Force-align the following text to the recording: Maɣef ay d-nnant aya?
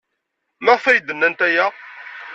Maɣef 0.63 0.85
ay 0.85 0.99
d-nnant 0.99 1.39
aya? 1.47 1.65